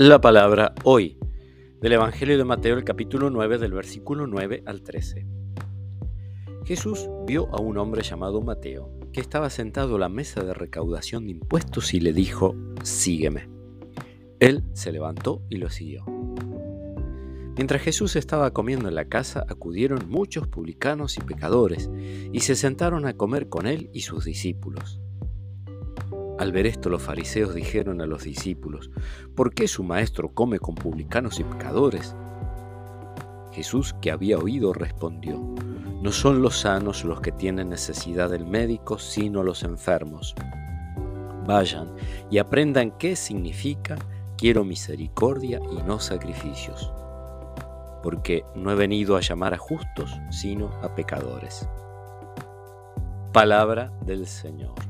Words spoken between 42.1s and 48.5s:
y aprendan qué significa quiero misericordia y no sacrificios, porque